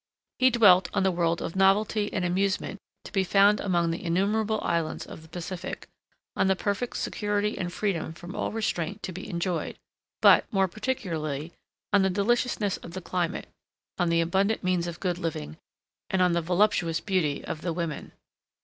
He 0.39 0.49
dwelt 0.49 0.89
on 0.95 1.03
the 1.03 1.11
world 1.11 1.43
of 1.43 1.55
novelty 1.55 2.11
and 2.11 2.25
amusement 2.25 2.79
to 3.03 3.11
be 3.11 3.23
found 3.23 3.59
among 3.59 3.91
the 3.91 4.03
innumerable 4.03 4.59
islands 4.63 5.05
of 5.05 5.21
the 5.21 5.27
Pacific, 5.27 5.87
on 6.35 6.47
the 6.47 6.55
perfect 6.55 6.97
security 6.97 7.55
and 7.55 7.71
freedom 7.71 8.11
from 8.11 8.35
all 8.35 8.51
restraint 8.51 9.03
to 9.03 9.11
be 9.11 9.29
enjoyed, 9.29 9.77
but, 10.19 10.51
more 10.51 10.67
particularly, 10.67 11.53
on 11.93 12.01
the 12.01 12.09
deliciousness 12.09 12.77
of 12.77 12.93
the 12.93 13.01
climate, 13.01 13.45
on 13.99 14.09
the 14.09 14.21
abundant 14.21 14.63
means 14.63 14.87
of 14.87 14.99
good 14.99 15.19
living, 15.19 15.57
and 16.09 16.23
on 16.23 16.33
the 16.33 16.41
voluptuous 16.41 16.99
beauty 16.99 17.45
of 17.45 17.61
the 17.61 17.71
women. 17.71 18.11